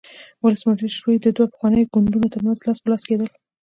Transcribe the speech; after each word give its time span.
ولسمشري 0.43 1.15
د 1.21 1.27
دوو 1.35 1.51
پخوانیو 1.51 1.89
ګوندونو 1.93 2.31
ترمنځ 2.33 2.59
لاس 2.65 2.79
په 2.81 2.87
لاس 2.91 3.03
کېدل. 3.09 3.29